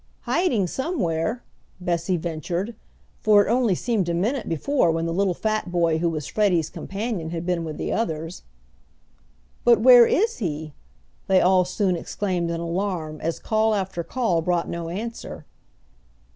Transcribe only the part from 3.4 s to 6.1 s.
it only seemed a minute before when the little fat boy who